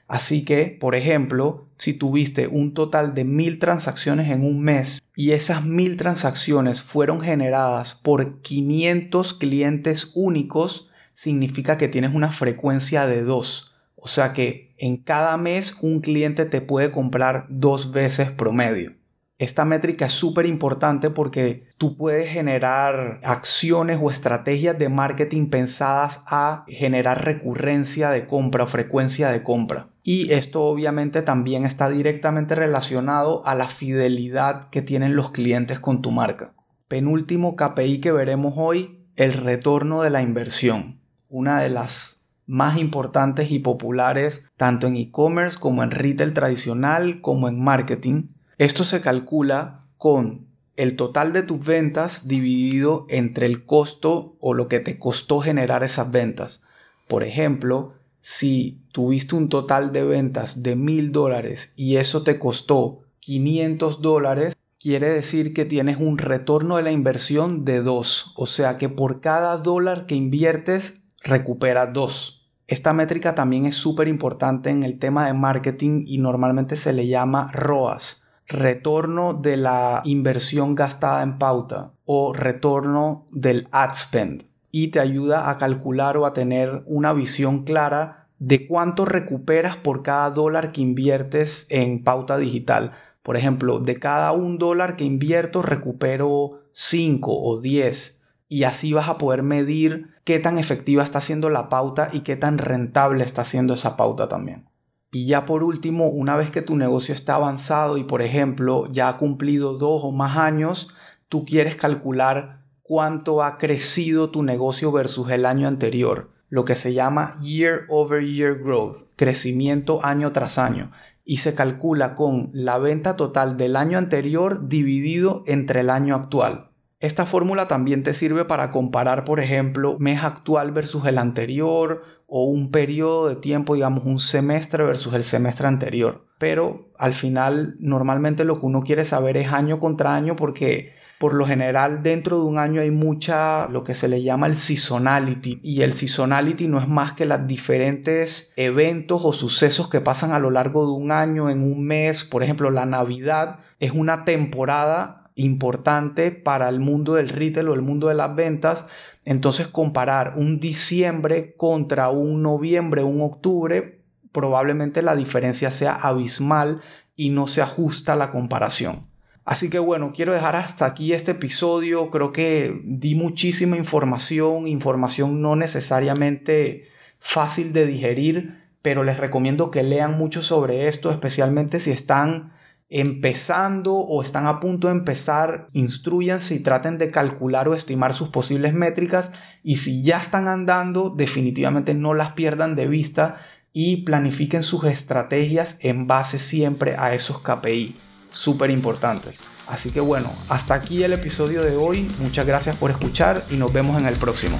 Así 0.07 0.45
que, 0.45 0.77
por 0.79 0.93
ejemplo, 0.93 1.65
si 1.79 1.93
tuviste 1.93 2.45
un 2.45 2.75
total 2.75 3.15
de 3.15 3.23
mil 3.23 3.57
transacciones 3.57 4.31
en 4.31 4.45
un 4.45 4.61
mes 4.61 5.01
y 5.15 5.31
esas 5.31 5.65
mil 5.65 5.97
transacciones 5.97 6.81
fueron 6.81 7.19
generadas 7.19 7.95
por 7.95 8.41
500 8.41 9.33
clientes 9.33 10.11
únicos, 10.13 10.91
significa 11.15 11.77
que 11.77 11.87
tienes 11.87 12.13
una 12.13 12.29
frecuencia 12.29 13.07
de 13.07 13.23
dos. 13.23 13.75
O 13.95 14.07
sea 14.07 14.33
que 14.33 14.75
en 14.77 14.97
cada 14.97 15.35
mes 15.37 15.77
un 15.81 16.01
cliente 16.01 16.45
te 16.45 16.61
puede 16.61 16.91
comprar 16.91 17.47
dos 17.49 17.91
veces 17.91 18.29
promedio. 18.29 18.93
Esta 19.37 19.65
métrica 19.65 20.05
es 20.05 20.13
súper 20.13 20.45
importante 20.45 21.09
porque 21.09 21.67
tú 21.77 21.97
puedes 21.97 22.29
generar 22.29 23.19
acciones 23.23 23.99
o 24.01 24.09
estrategias 24.09 24.77
de 24.77 24.87
marketing 24.87 25.49
pensadas 25.49 26.21
a 26.27 26.63
generar 26.67 27.25
recurrencia 27.25 28.11
de 28.11 28.27
compra 28.27 28.63
o 28.63 28.67
frecuencia 28.67 29.29
de 29.29 29.43
compra. 29.43 29.89
Y 30.03 30.31
esto 30.31 30.63
obviamente 30.63 31.21
también 31.21 31.65
está 31.65 31.89
directamente 31.89 32.55
relacionado 32.55 33.45
a 33.45 33.55
la 33.55 33.67
fidelidad 33.67 34.69
que 34.69 34.81
tienen 34.81 35.15
los 35.15 35.31
clientes 35.31 35.81
con 35.81 36.01
tu 36.01 36.11
marca. 36.11 36.53
Penúltimo 36.87 37.57
KPI 37.57 37.99
que 37.99 38.13
veremos 38.13 38.53
hoy, 38.55 39.05
el 39.15 39.33
retorno 39.33 40.01
de 40.01 40.11
la 40.11 40.21
inversión 40.21 41.01
una 41.29 41.61
de 41.61 41.69
las 41.69 42.17
más 42.47 42.77
importantes 42.77 43.51
y 43.51 43.59
populares 43.59 44.43
tanto 44.57 44.87
en 44.87 44.95
e-commerce 44.97 45.57
como 45.57 45.83
en 45.83 45.91
retail 45.91 46.33
tradicional 46.33 47.21
como 47.21 47.47
en 47.47 47.63
marketing. 47.63 48.27
Esto 48.57 48.83
se 48.83 49.01
calcula 49.01 49.81
con 49.97 50.45
el 50.75 50.95
total 50.95 51.33
de 51.33 51.43
tus 51.43 51.63
ventas 51.65 52.27
dividido 52.27 53.05
entre 53.09 53.45
el 53.45 53.65
costo 53.65 54.35
o 54.39 54.53
lo 54.53 54.67
que 54.67 54.79
te 54.79 54.99
costó 54.99 55.39
generar 55.39 55.83
esas 55.83 56.11
ventas. 56.11 56.61
Por 57.07 57.23
ejemplo, 57.23 57.93
si 58.21 58.81
tuviste 58.91 59.35
un 59.35 59.49
total 59.49 59.91
de 59.91 60.03
ventas 60.03 60.63
de 60.63 60.75
mil 60.75 61.11
dólares 61.11 61.73
y 61.75 61.97
eso 61.97 62.23
te 62.23 62.39
costó 62.39 63.01
500 63.19 64.01
dólares, 64.01 64.55
quiere 64.79 65.09
decir 65.09 65.53
que 65.53 65.65
tienes 65.65 65.97
un 65.97 66.17
retorno 66.17 66.77
de 66.77 66.83
la 66.83 66.91
inversión 66.91 67.65
de 67.65 67.81
2. 67.81 68.33
O 68.35 68.45
sea 68.45 68.77
que 68.77 68.89
por 68.89 69.21
cada 69.21 69.57
dólar 69.57 70.05
que 70.05 70.15
inviertes 70.15 71.04
recupera 71.25 71.87
dos. 71.87 72.47
Esta 72.67 72.93
métrica 72.93 73.35
también 73.35 73.65
es 73.65 73.75
súper 73.75 74.07
importante 74.07 74.69
en 74.69 74.83
el 74.83 74.97
tema 74.97 75.25
de 75.25 75.33
marketing 75.33 76.05
y 76.07 76.19
normalmente 76.19 76.75
se 76.75 76.93
le 76.93 77.07
llama 77.07 77.51
ROAS, 77.51 78.27
retorno 78.47 79.33
de 79.33 79.57
la 79.57 80.01
inversión 80.05 80.75
gastada 80.75 81.23
en 81.23 81.37
pauta 81.37 81.91
o 82.05 82.31
retorno 82.33 83.25
del 83.31 83.67
ad 83.71 83.93
spend 83.93 84.45
y 84.71 84.89
te 84.89 84.99
ayuda 84.99 85.49
a 85.49 85.57
calcular 85.57 86.17
o 86.17 86.25
a 86.25 86.33
tener 86.33 86.83
una 86.85 87.13
visión 87.13 87.63
clara 87.63 88.27
de 88.39 88.67
cuánto 88.67 89.05
recuperas 89.05 89.77
por 89.77 90.03
cada 90.03 90.29
dólar 90.29 90.71
que 90.71 90.81
inviertes 90.81 91.65
en 91.69 92.03
pauta 92.03 92.37
digital. 92.37 92.91
Por 93.23 93.37
ejemplo, 93.37 93.79
de 93.79 93.97
cada 93.97 94.31
un 94.31 94.57
dólar 94.57 94.95
que 94.95 95.03
invierto 95.03 95.61
recupero 95.61 96.61
5 96.73 97.31
o 97.31 97.61
10 97.61 98.23
y 98.49 98.63
así 98.63 98.93
vas 98.93 99.07
a 99.07 99.17
poder 99.17 99.41
medir 99.41 100.14
qué 100.25 100.39
tan 100.39 100.57
efectiva 100.57 101.03
está 101.03 101.21
siendo 101.21 101.49
la 101.49 101.69
pauta 101.69 102.09
y 102.11 102.21
qué 102.21 102.35
tan 102.35 102.57
rentable 102.57 103.23
está 103.23 103.45
siendo 103.45 103.75
esa 103.75 103.95
pauta 103.95 104.27
también. 104.27 104.65
Y 105.11 105.27
ya 105.27 105.45
por 105.45 105.63
último, 105.63 106.09
una 106.09 106.35
vez 106.35 106.49
que 106.51 106.61
tu 106.61 106.75
negocio 106.75 107.13
está 107.13 107.35
avanzado 107.35 107.97
y 107.97 108.03
por 108.03 108.21
ejemplo 108.21 108.87
ya 108.89 109.07
ha 109.07 109.17
cumplido 109.17 109.77
dos 109.77 110.01
o 110.03 110.11
más 110.11 110.35
años, 110.35 110.89
tú 111.29 111.45
quieres 111.45 111.77
calcular 111.77 112.63
cuánto 112.81 113.43
ha 113.43 113.57
crecido 113.57 114.31
tu 114.31 114.43
negocio 114.43 114.91
versus 114.91 115.29
el 115.29 115.45
año 115.45 115.67
anterior, 115.67 116.31
lo 116.49 116.65
que 116.65 116.75
se 116.75 116.93
llama 116.93 117.39
year 117.39 117.81
over 117.87 118.25
year 118.25 118.57
growth, 118.57 119.07
crecimiento 119.15 120.03
año 120.03 120.31
tras 120.31 120.57
año, 120.57 120.91
y 121.23 121.37
se 121.37 121.55
calcula 121.55 122.15
con 122.15 122.49
la 122.51 122.77
venta 122.77 123.15
total 123.15 123.57
del 123.57 123.75
año 123.75 123.97
anterior 123.97 124.67
dividido 124.67 125.43
entre 125.47 125.81
el 125.81 125.91
año 125.91 126.15
actual. 126.15 126.71
Esta 127.05 127.27
fórmula 127.27 127.67
también 127.67 128.01
te 128.01 128.15
sirve 128.15 128.45
para 128.45 128.71
comparar, 128.71 129.25
por 129.25 129.39
ejemplo, 129.39 129.95
mes 129.99 130.23
actual 130.23 130.71
versus 130.71 131.05
el 131.05 131.19
anterior 131.19 132.01
o 132.25 132.45
un 132.45 132.71
periodo 132.71 133.29
de 133.29 133.35
tiempo, 133.35 133.75
digamos 133.75 134.05
un 134.05 134.17
semestre 134.17 134.83
versus 134.83 135.13
el 135.13 135.23
semestre 135.23 135.67
anterior. 135.67 136.25
Pero 136.39 136.89
al 136.97 137.13
final 137.13 137.75
normalmente 137.79 138.43
lo 138.43 138.59
que 138.59 138.65
uno 138.65 138.81
quiere 138.81 139.05
saber 139.05 139.37
es 139.37 139.53
año 139.53 139.79
contra 139.79 140.15
año 140.15 140.35
porque 140.35 140.95
por 141.19 141.35
lo 141.35 141.45
general 141.45 142.01
dentro 142.01 142.39
de 142.39 142.45
un 142.45 142.57
año 142.57 142.81
hay 142.81 142.89
mucha 142.89 143.67
lo 143.67 143.83
que 143.83 143.93
se 143.93 144.07
le 144.07 144.23
llama 144.23 144.47
el 144.47 144.55
seasonality 144.55 145.59
y 145.61 145.83
el 145.83 145.93
seasonality 145.93 146.67
no 146.67 146.79
es 146.79 146.87
más 146.87 147.13
que 147.13 147.25
los 147.25 147.45
diferentes 147.45 148.51
eventos 148.55 149.23
o 149.23 149.31
sucesos 149.31 149.89
que 149.89 150.01
pasan 150.01 150.31
a 150.31 150.39
lo 150.39 150.49
largo 150.49 150.87
de 150.87 150.93
un 150.93 151.11
año 151.11 151.51
en 151.51 151.61
un 151.61 151.85
mes, 151.85 152.23
por 152.23 152.41
ejemplo 152.41 152.71
la 152.71 152.87
Navidad 152.87 153.59
es 153.79 153.91
una 153.91 154.25
temporada 154.25 155.24
importante 155.35 156.31
para 156.31 156.69
el 156.69 156.79
mundo 156.79 157.15
del 157.15 157.29
retail 157.29 157.69
o 157.69 157.73
el 157.73 157.81
mundo 157.81 158.07
de 158.07 158.15
las 158.15 158.35
ventas. 158.35 158.87
Entonces 159.25 159.67
comparar 159.67 160.33
un 160.37 160.59
diciembre 160.59 161.55
contra 161.57 162.09
un 162.09 162.41
noviembre, 162.41 163.03
un 163.03 163.21
octubre, 163.21 163.99
probablemente 164.31 165.01
la 165.01 165.15
diferencia 165.15 165.71
sea 165.71 165.95
abismal 165.95 166.81
y 167.15 167.29
no 167.29 167.47
se 167.47 167.61
ajusta 167.61 168.15
la 168.15 168.31
comparación. 168.31 169.07
Así 169.45 169.69
que 169.69 169.79
bueno, 169.79 170.11
quiero 170.15 170.33
dejar 170.33 170.55
hasta 170.55 170.85
aquí 170.85 171.13
este 171.13 171.31
episodio. 171.31 172.09
Creo 172.09 172.31
que 172.31 172.81
di 172.83 173.13
muchísima 173.13 173.77
información, 173.77 174.67
información 174.67 175.41
no 175.41 175.55
necesariamente 175.55 176.87
fácil 177.19 177.71
de 177.71 177.85
digerir, 177.85 178.63
pero 178.81 179.03
les 179.03 179.17
recomiendo 179.17 179.69
que 179.69 179.83
lean 179.83 180.17
mucho 180.17 180.41
sobre 180.41 180.87
esto, 180.87 181.11
especialmente 181.11 181.79
si 181.79 181.91
están 181.91 182.54
empezando 182.89 183.95
o 183.95 184.21
están 184.21 184.45
a 184.47 184.59
punto 184.59 184.87
de 184.87 184.93
empezar, 184.93 185.67
instruyanse 185.73 186.55
y 186.55 186.59
traten 186.59 186.97
de 186.97 187.11
calcular 187.11 187.67
o 187.67 187.73
estimar 187.73 188.13
sus 188.13 188.29
posibles 188.29 188.73
métricas 188.73 189.31
y 189.63 189.77
si 189.77 190.03
ya 190.03 190.17
están 190.17 190.47
andando, 190.47 191.09
definitivamente 191.09 191.93
no 191.93 192.13
las 192.13 192.33
pierdan 192.33 192.75
de 192.75 192.87
vista 192.87 193.37
y 193.73 194.03
planifiquen 194.03 194.63
sus 194.63 194.85
estrategias 194.85 195.77
en 195.81 196.07
base 196.07 196.39
siempre 196.39 196.95
a 196.97 197.13
esos 197.13 197.39
KPI 197.41 197.95
súper 198.35 198.69
importantes. 198.69 199.41
Así 199.67 199.89
que 199.89 199.99
bueno, 199.99 200.31
hasta 200.49 200.75
aquí 200.75 201.03
el 201.03 201.13
episodio 201.13 201.63
de 201.63 201.75
hoy. 201.75 202.07
Muchas 202.19 202.45
gracias 202.45 202.75
por 202.75 202.91
escuchar 202.91 203.41
y 203.49 203.55
nos 203.55 203.73
vemos 203.73 203.99
en 203.99 204.07
el 204.07 204.15
próximo. 204.15 204.59